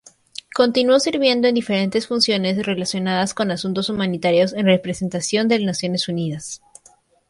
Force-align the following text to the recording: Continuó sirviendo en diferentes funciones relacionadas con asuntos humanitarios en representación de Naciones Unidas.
Continuó 0.55 0.99
sirviendo 0.99 1.47
en 1.47 1.53
diferentes 1.53 2.07
funciones 2.07 2.65
relacionadas 2.65 3.35
con 3.35 3.51
asuntos 3.51 3.87
humanitarios 3.87 4.51
en 4.53 4.65
representación 4.65 5.47
de 5.47 5.63
Naciones 5.63 6.07
Unidas. 6.09 6.59